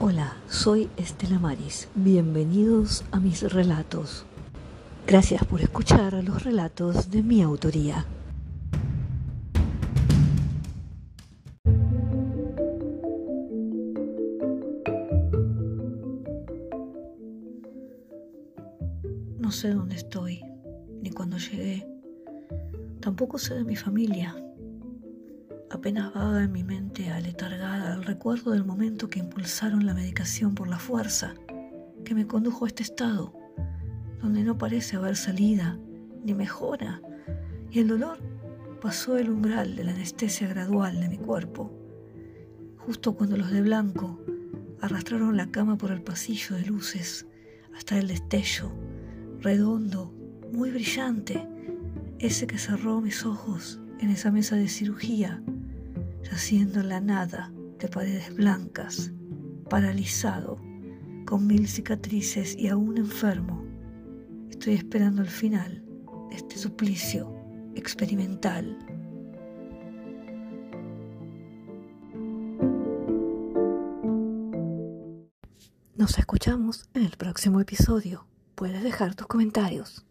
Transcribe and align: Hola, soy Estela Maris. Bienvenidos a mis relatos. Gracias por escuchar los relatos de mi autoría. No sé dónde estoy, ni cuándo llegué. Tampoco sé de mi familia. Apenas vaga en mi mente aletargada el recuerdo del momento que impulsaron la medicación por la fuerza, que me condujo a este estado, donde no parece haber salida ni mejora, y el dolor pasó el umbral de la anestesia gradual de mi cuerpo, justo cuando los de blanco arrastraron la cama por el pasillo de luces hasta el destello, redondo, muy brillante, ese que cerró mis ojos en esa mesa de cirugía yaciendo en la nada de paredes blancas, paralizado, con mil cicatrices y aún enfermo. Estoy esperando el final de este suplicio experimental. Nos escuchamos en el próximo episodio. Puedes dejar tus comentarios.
Hola, 0.00 0.36
soy 0.48 0.88
Estela 0.96 1.40
Maris. 1.40 1.88
Bienvenidos 1.96 3.04
a 3.10 3.18
mis 3.18 3.42
relatos. 3.52 4.24
Gracias 5.08 5.44
por 5.44 5.60
escuchar 5.60 6.14
los 6.22 6.44
relatos 6.44 7.10
de 7.10 7.24
mi 7.24 7.42
autoría. 7.42 8.06
No 19.40 19.50
sé 19.50 19.70
dónde 19.70 19.96
estoy, 19.96 20.44
ni 21.02 21.10
cuándo 21.10 21.38
llegué. 21.38 21.84
Tampoco 23.00 23.36
sé 23.38 23.54
de 23.54 23.64
mi 23.64 23.74
familia. 23.74 24.36
Apenas 25.78 26.12
vaga 26.12 26.42
en 26.42 26.50
mi 26.50 26.64
mente 26.64 27.08
aletargada 27.08 27.94
el 27.94 28.02
recuerdo 28.02 28.50
del 28.50 28.64
momento 28.64 29.08
que 29.08 29.20
impulsaron 29.20 29.86
la 29.86 29.94
medicación 29.94 30.56
por 30.56 30.66
la 30.66 30.80
fuerza, 30.80 31.34
que 32.04 32.16
me 32.16 32.26
condujo 32.26 32.64
a 32.64 32.68
este 32.68 32.82
estado, 32.82 33.32
donde 34.20 34.42
no 34.42 34.58
parece 34.58 34.96
haber 34.96 35.14
salida 35.14 35.78
ni 36.24 36.34
mejora, 36.34 37.00
y 37.70 37.78
el 37.78 37.86
dolor 37.86 38.18
pasó 38.82 39.18
el 39.18 39.30
umbral 39.30 39.76
de 39.76 39.84
la 39.84 39.92
anestesia 39.92 40.48
gradual 40.48 41.00
de 41.00 41.08
mi 41.08 41.16
cuerpo, 41.16 41.70
justo 42.78 43.14
cuando 43.14 43.36
los 43.36 43.52
de 43.52 43.62
blanco 43.62 44.18
arrastraron 44.80 45.36
la 45.36 45.52
cama 45.52 45.78
por 45.78 45.92
el 45.92 46.02
pasillo 46.02 46.56
de 46.56 46.66
luces 46.66 47.24
hasta 47.76 47.96
el 47.96 48.08
destello, 48.08 48.72
redondo, 49.38 50.12
muy 50.52 50.72
brillante, 50.72 51.46
ese 52.18 52.48
que 52.48 52.58
cerró 52.58 53.00
mis 53.00 53.24
ojos 53.24 53.80
en 54.00 54.10
esa 54.10 54.32
mesa 54.32 54.56
de 54.56 54.66
cirugía 54.66 55.40
yaciendo 56.22 56.80
en 56.80 56.88
la 56.88 57.00
nada 57.00 57.52
de 57.78 57.88
paredes 57.88 58.34
blancas, 58.34 59.12
paralizado, 59.68 60.60
con 61.26 61.46
mil 61.46 61.68
cicatrices 61.68 62.56
y 62.56 62.68
aún 62.68 62.96
enfermo. 62.96 63.64
Estoy 64.50 64.74
esperando 64.74 65.22
el 65.22 65.28
final 65.28 65.84
de 66.30 66.36
este 66.36 66.56
suplicio 66.56 67.34
experimental. 67.74 68.78
Nos 75.94 76.18
escuchamos 76.18 76.88
en 76.94 77.02
el 77.02 77.16
próximo 77.16 77.60
episodio. 77.60 78.26
Puedes 78.54 78.82
dejar 78.82 79.14
tus 79.14 79.26
comentarios. 79.26 80.07